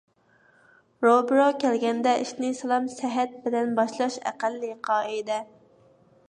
[1.07, 5.39] روبىرو كەلگەندە ئىشنى سالام- سەھەت بىلەن باشلاش ئەقەللىي قائىدە.